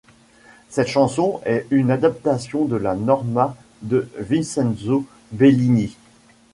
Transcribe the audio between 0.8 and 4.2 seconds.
chanson est une adaptation de la Norma de